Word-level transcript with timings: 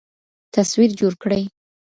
تصوير 0.55 0.89
جوړ 0.99 1.13
كړي 1.21 1.41